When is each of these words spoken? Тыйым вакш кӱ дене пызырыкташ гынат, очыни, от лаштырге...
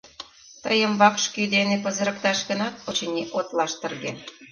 Тыйым 0.63 0.93
вакш 1.01 1.23
кӱ 1.33 1.41
дене 1.55 1.75
пызырыкташ 1.83 2.39
гынат, 2.49 2.75
очыни, 2.89 3.23
от 3.37 3.47
лаштырге... 3.57 4.11